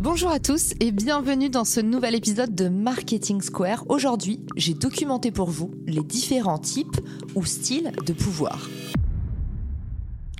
[0.00, 3.84] Bonjour à tous et bienvenue dans ce nouvel épisode de Marketing Square.
[3.88, 7.00] Aujourd'hui, j'ai documenté pour vous les différents types
[7.34, 8.68] ou styles de pouvoir.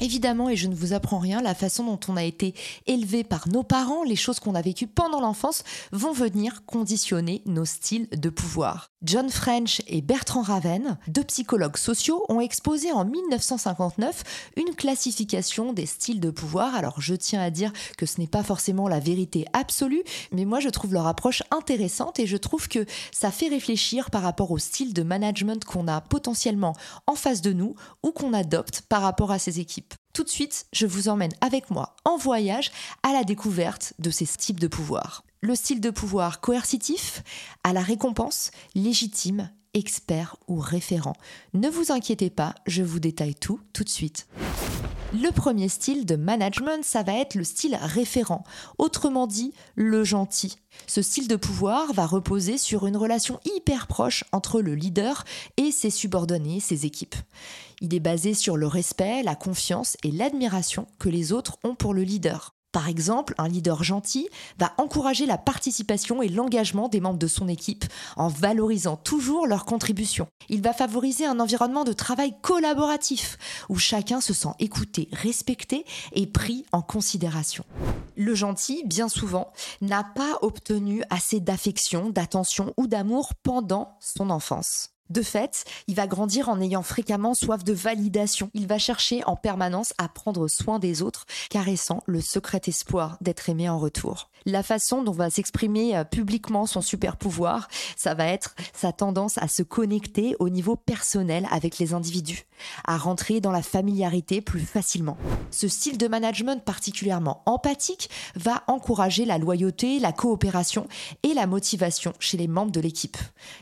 [0.00, 2.54] Évidemment, et je ne vous apprends rien, la façon dont on a été
[2.86, 7.66] élevé par nos parents, les choses qu'on a vécues pendant l'enfance, vont venir conditionner nos
[7.66, 8.89] styles de pouvoir.
[9.02, 15.86] John French et Bertrand Raven, deux psychologues sociaux, ont exposé en 1959 une classification des
[15.86, 16.74] styles de pouvoir.
[16.74, 20.60] Alors je tiens à dire que ce n'est pas forcément la vérité absolue, mais moi
[20.60, 24.58] je trouve leur approche intéressante et je trouve que ça fait réfléchir par rapport au
[24.58, 29.30] style de management qu'on a potentiellement en face de nous ou qu'on adopte par rapport
[29.30, 29.94] à ses équipes.
[30.12, 32.70] Tout de suite, je vous emmène avec moi en voyage
[33.02, 35.24] à la découverte de ces types de pouvoir.
[35.42, 37.22] Le style de pouvoir coercitif,
[37.64, 41.14] à la récompense, légitime, expert ou référent.
[41.54, 44.28] Ne vous inquiétez pas, je vous détaille tout tout de suite.
[45.14, 48.44] Le premier style de management, ça va être le style référent,
[48.76, 50.58] autrement dit le gentil.
[50.86, 55.24] Ce style de pouvoir va reposer sur une relation hyper proche entre le leader
[55.56, 57.16] et ses subordonnés, ses équipes.
[57.80, 61.94] Il est basé sur le respect, la confiance et l'admiration que les autres ont pour
[61.94, 62.54] le leader.
[62.72, 67.48] Par exemple, un leader gentil va encourager la participation et l'engagement des membres de son
[67.48, 67.84] équipe
[68.16, 70.28] en valorisant toujours leurs contributions.
[70.48, 73.38] Il va favoriser un environnement de travail collaboratif
[73.68, 77.64] où chacun se sent écouté, respecté et pris en considération.
[78.16, 84.90] Le gentil, bien souvent, n'a pas obtenu assez d'affection, d'attention ou d'amour pendant son enfance.
[85.10, 88.48] De fait, il va grandir en ayant fréquemment soif de validation.
[88.54, 93.48] Il va chercher en permanence à prendre soin des autres, caressant le secret espoir d'être
[93.48, 94.30] aimé en retour.
[94.46, 99.36] La façon dont va s'exprimer euh, publiquement son super pouvoir, ça va être sa tendance
[99.38, 102.46] à se connecter au niveau personnel avec les individus,
[102.84, 105.18] à rentrer dans la familiarité plus facilement.
[105.50, 110.88] Ce style de management particulièrement empathique va encourager la loyauté, la coopération
[111.22, 113.18] et la motivation chez les membres de l'équipe.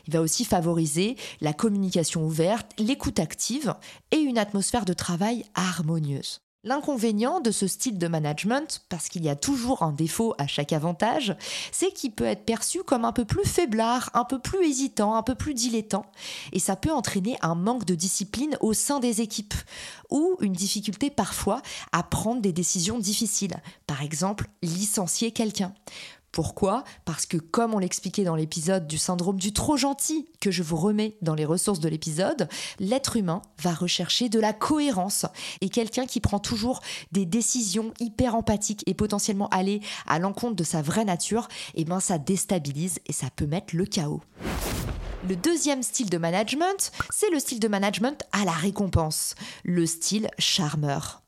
[0.07, 3.75] Il va aussi favoriser la communication ouverte, l'écoute active
[4.11, 6.41] et une atmosphère de travail harmonieuse.
[6.65, 10.73] L'inconvénient de ce style de management, parce qu'il y a toujours un défaut à chaque
[10.73, 11.37] avantage,
[11.71, 15.23] c'est qu'il peut être perçu comme un peu plus faiblard, un peu plus hésitant, un
[15.23, 16.05] peu plus dilettant,
[16.51, 19.53] et ça peut entraîner un manque de discipline au sein des équipes,
[20.09, 21.61] ou une difficulté parfois
[21.93, 23.55] à prendre des décisions difficiles,
[23.87, 25.73] par exemple licencier quelqu'un.
[26.31, 26.83] Pourquoi?
[27.05, 30.77] Parce que comme on l'expliquait dans l'épisode du syndrome du trop gentil que je vous
[30.77, 32.47] remets dans les ressources de l'épisode,
[32.79, 35.25] l'être humain va rechercher de la cohérence
[35.61, 36.81] et quelqu'un qui prend toujours
[37.11, 41.99] des décisions hyper empathiques et potentiellement aller à l'encontre de sa vraie nature, eh ben
[41.99, 44.21] ça déstabilise et ça peut mettre le chaos.
[45.27, 49.35] Le deuxième style de management, c'est le style de management à la récompense,
[49.65, 51.21] le style charmeur.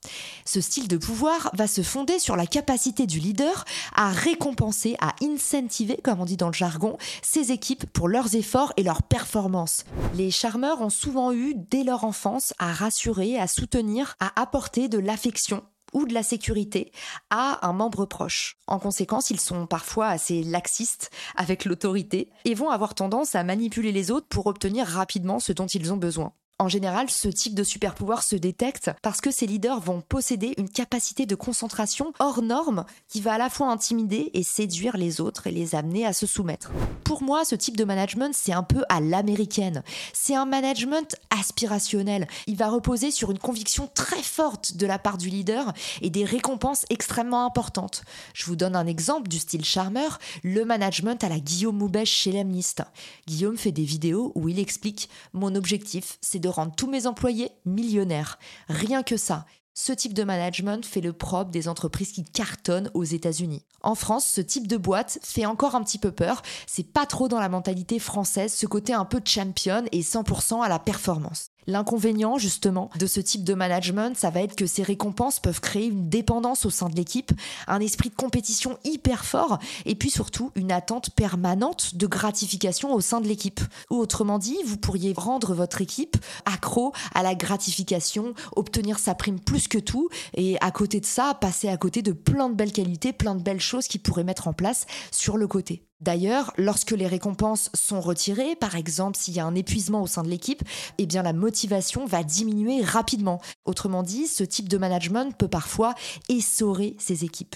[0.46, 5.14] Ce style de pouvoir va se fonder sur la capacité du leader à récompenser, à
[5.22, 9.84] incentiver, comme on dit dans le jargon, ses équipes pour leurs efforts et leurs performances.
[10.16, 15.00] Les charmeurs ont souvent eu, dès leur enfance, à rassurer, à soutenir, à apporter de
[15.00, 15.64] l'affection
[15.94, 16.92] ou de la sécurité
[17.30, 18.58] à un membre proche.
[18.68, 23.92] En conséquence, ils sont parfois assez laxistes avec l'autorité et vont avoir tendance à manipuler
[23.92, 26.34] les autres pour obtenir rapidement ce dont ils ont besoin.
[26.62, 30.54] En général, ce type de super pouvoir se détecte parce que ces leaders vont posséder
[30.60, 35.22] une capacité de concentration hors norme qui va à la fois intimider et séduire les
[35.22, 36.70] autres et les amener à se soumettre.
[37.04, 39.82] Pour moi, ce type de management, c'est un peu à l'américaine.
[40.14, 42.28] C'est un management aspirationnel.
[42.46, 46.26] Il va reposer sur une conviction très forte de la part du leader et des
[46.26, 48.04] récompenses extrêmement importantes.
[48.36, 52.32] Je vous donne un exemple du style charmeur, le management à la Guillaume Moubèche chez
[52.32, 52.84] Lemlist.
[53.26, 57.52] Guillaume fait des vidéos où il explique Mon objectif, c'est de rendre tous mes employés
[57.66, 58.40] millionnaires.
[58.68, 59.46] Rien que ça.
[59.74, 63.64] Ce type de management fait le propre des entreprises qui cartonnent aux États-Unis.
[63.82, 66.42] En France, ce type de boîte fait encore un petit peu peur.
[66.68, 70.68] C'est pas trop dans la mentalité française, ce côté un peu champion et 100% à
[70.68, 71.51] la performance.
[71.68, 75.88] L'inconvénient, justement, de ce type de management, ça va être que ces récompenses peuvent créer
[75.88, 77.32] une dépendance au sein de l'équipe,
[77.68, 83.02] un esprit de compétition hyper fort, et puis surtout une attente permanente de gratification au
[83.02, 83.62] sein de l'équipe.
[83.90, 89.40] Ou autrement dit, vous pourriez rendre votre équipe accro à la gratification, obtenir sa prime
[89.40, 92.74] plus que tout, et à côté de ça, passer à côté de plein de belles
[92.74, 95.84] qualités, plein de belles choses qu'ils pourraient mettre en place sur le côté.
[96.02, 100.24] D'ailleurs, lorsque les récompenses sont retirées, par exemple s'il y a un épuisement au sein
[100.24, 100.64] de l'équipe,
[100.98, 103.40] eh la motivation va diminuer rapidement.
[103.66, 105.94] Autrement dit, ce type de management peut parfois
[106.30, 107.56] essorer ses équipes.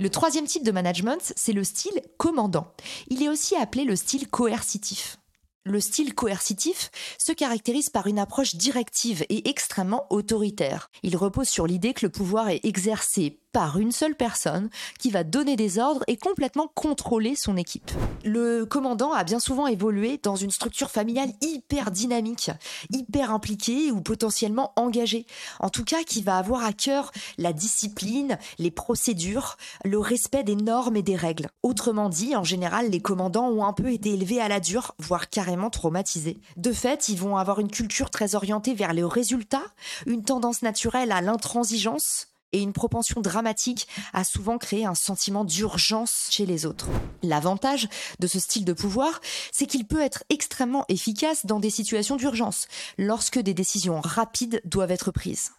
[0.00, 2.72] Le troisième type de management, c'est le style commandant.
[3.08, 5.18] Il est aussi appelé le style coercitif.
[5.64, 10.90] Le style coercitif se caractérise par une approche directive et extrêmement autoritaire.
[11.02, 14.68] Il repose sur l'idée que le pouvoir est exercé par une seule personne
[14.98, 17.90] qui va donner des ordres et complètement contrôler son équipe.
[18.22, 22.50] Le commandant a bien souvent évolué dans une structure familiale hyper dynamique,
[22.92, 25.24] hyper impliquée ou potentiellement engagée.
[25.58, 29.56] En tout cas, qui va avoir à cœur la discipline, les procédures,
[29.86, 31.48] le respect des normes et des règles.
[31.62, 35.30] Autrement dit, en général, les commandants ont un peu été élevés à la dure, voire
[35.30, 36.36] carrément traumatisés.
[36.58, 39.64] De fait, ils vont avoir une culture très orientée vers les résultats,
[40.04, 46.28] une tendance naturelle à l'intransigeance, et une propension dramatique a souvent créé un sentiment d'urgence
[46.30, 46.88] chez les autres.
[47.22, 47.88] L'avantage
[48.18, 49.20] de ce style de pouvoir,
[49.52, 54.90] c'est qu'il peut être extrêmement efficace dans des situations d'urgence, lorsque des décisions rapides doivent
[54.90, 55.52] être prises.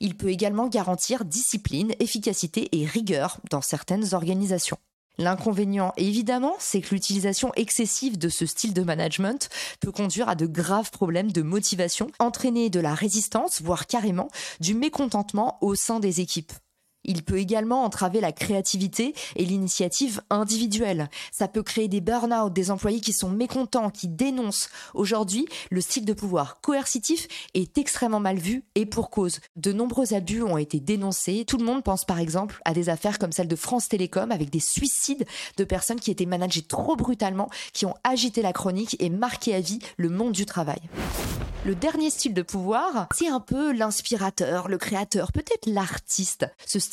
[0.00, 4.78] Il peut également garantir discipline, efficacité et rigueur dans certaines organisations.
[5.16, 9.48] L'inconvénient, évidemment, c'est que l'utilisation excessive de ce style de management
[9.80, 14.28] peut conduire à de graves problèmes de motivation, entraîner de la résistance, voire carrément
[14.58, 16.52] du mécontentement au sein des équipes.
[17.04, 21.08] Il peut également entraver la créativité et l'initiative individuelle.
[21.32, 24.68] Ça peut créer des burn-out, des employés qui sont mécontents, qui dénoncent.
[24.94, 29.40] Aujourd'hui, le style de pouvoir coercitif est extrêmement mal vu et pour cause.
[29.56, 31.44] De nombreux abus ont été dénoncés.
[31.46, 34.50] Tout le monde pense par exemple à des affaires comme celle de France Télécom avec
[34.50, 39.10] des suicides de personnes qui étaient managées trop brutalement, qui ont agité la chronique et
[39.10, 40.80] marqué à vie le monde du travail.
[41.66, 46.46] Le dernier style de pouvoir, c'est un peu l'inspirateur, le créateur, peut-être l'artiste.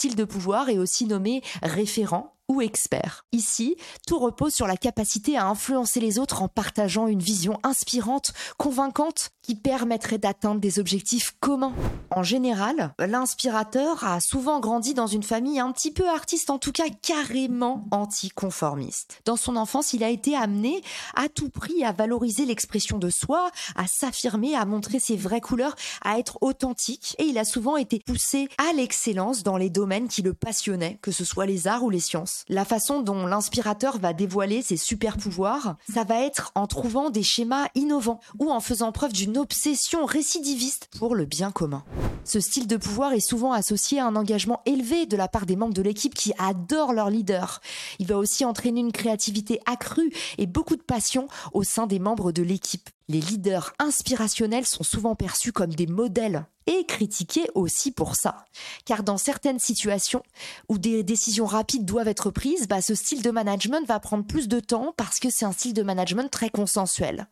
[0.09, 3.25] De pouvoir est aussi nommé référent expert.
[3.31, 8.33] Ici, tout repose sur la capacité à influencer les autres en partageant une vision inspirante,
[8.57, 11.73] convaincante, qui permettrait d'atteindre des objectifs communs.
[12.11, 16.71] En général, l'inspirateur a souvent grandi dans une famille un petit peu artiste, en tout
[16.71, 19.21] cas carrément anticonformiste.
[19.25, 20.81] Dans son enfance, il a été amené
[21.15, 25.75] à tout prix à valoriser l'expression de soi, à s'affirmer, à montrer ses vraies couleurs,
[26.03, 30.21] à être authentique, et il a souvent été poussé à l'excellence dans les domaines qui
[30.21, 32.40] le passionnaient, que ce soit les arts ou les sciences.
[32.49, 37.23] La façon dont l'inspirateur va dévoiler ses super pouvoirs, ça va être en trouvant des
[37.23, 41.83] schémas innovants ou en faisant preuve d'une obsession récidiviste pour le bien commun.
[42.23, 45.55] Ce style de pouvoir est souvent associé à un engagement élevé de la part des
[45.55, 47.61] membres de l'équipe qui adorent leur leader.
[47.99, 52.31] Il va aussi entraîner une créativité accrue et beaucoup de passion au sein des membres
[52.31, 52.89] de l'équipe.
[53.07, 58.45] Les leaders inspirationnels sont souvent perçus comme des modèles et critiqués aussi pour ça.
[58.85, 60.23] Car dans certaines situations
[60.69, 64.47] où des décisions rapides doivent être prises, bah, ce style de management va prendre plus
[64.47, 67.27] de temps parce que c'est un style de management très consensuel.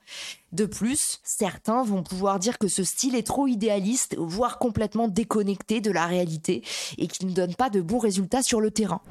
[0.51, 5.79] De plus, certains vont pouvoir dire que ce style est trop idéaliste, voire complètement déconnecté
[5.79, 6.63] de la réalité
[6.97, 9.01] et qui ne donne pas de bons résultats sur le terrain.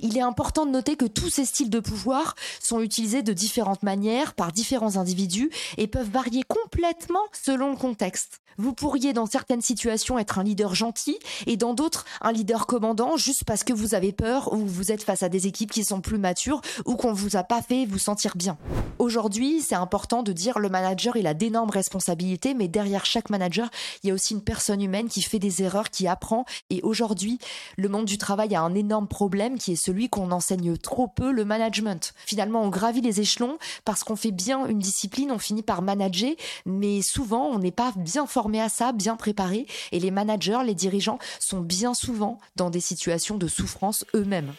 [0.00, 3.84] Il est important de noter que tous ces styles de pouvoir sont utilisés de différentes
[3.84, 8.40] manières par différents individus et peuvent varier complètement selon le contexte.
[8.60, 13.16] Vous pourriez dans certaines situations être un leader gentil et dans d'autres un leader commandant
[13.16, 16.00] juste parce que vous avez peur ou vous êtes face à des équipes qui sont
[16.00, 18.58] plus matures ou qu'on vous a pas fait vous sentir bien.
[18.98, 23.70] Aujourd'hui, c'est important de dire le manager il a d'énormes responsabilités mais derrière chaque manager,
[24.02, 27.38] il y a aussi une personne humaine qui fait des erreurs, qui apprend et aujourd'hui,
[27.76, 31.30] le monde du travail a un énorme problème qui est celui qu'on enseigne trop peu
[31.30, 32.14] le management.
[32.26, 36.32] Finalement, on gravit les échelons parce qu'on fait bien une discipline, on finit par manager,
[36.66, 40.74] mais souvent on n'est pas bien formé à ça, bien préparés, et les managers, les
[40.74, 44.52] dirigeants sont bien souvent dans des situations de souffrance eux-mêmes.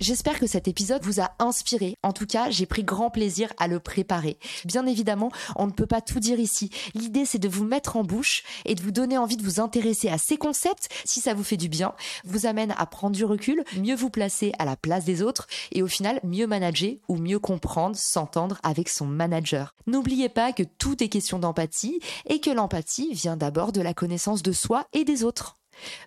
[0.00, 1.96] J'espère que cet épisode vous a inspiré.
[2.02, 4.38] En tout cas, j'ai pris grand plaisir à le préparer.
[4.64, 6.70] Bien évidemment, on ne peut pas tout dire ici.
[6.94, 10.08] L'idée, c'est de vous mettre en bouche et de vous donner envie de vous intéresser
[10.08, 13.62] à ces concepts si ça vous fait du bien, vous amène à prendre du recul,
[13.76, 17.38] mieux vous placer à la place des autres et au final, mieux manager ou mieux
[17.38, 19.74] comprendre, s'entendre avec son manager.
[19.86, 24.42] N'oubliez pas que tout est question d'empathie et que l'empathie vient d'abord de la connaissance
[24.42, 25.56] de soi et des autres.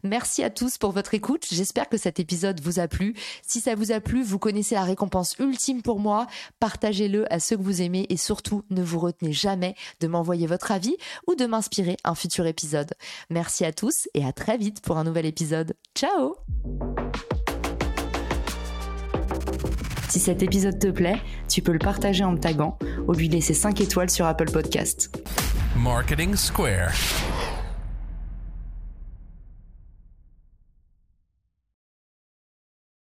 [0.03, 1.45] Merci à tous pour votre écoute.
[1.51, 3.15] J'espère que cet épisode vous a plu.
[3.45, 6.27] Si ça vous a plu, vous connaissez la récompense ultime pour moi.
[6.59, 10.71] Partagez-le à ceux que vous aimez et surtout ne vous retenez jamais de m'envoyer votre
[10.71, 10.95] avis
[11.27, 12.93] ou de m'inspirer un futur épisode.
[13.29, 15.75] Merci à tous et à très vite pour un nouvel épisode.
[15.95, 16.35] Ciao
[20.09, 23.53] Si cet épisode te plaît, tu peux le partager en me taguant ou lui laisser
[23.53, 25.15] 5 étoiles sur Apple Podcast.
[25.75, 26.91] Marketing Square.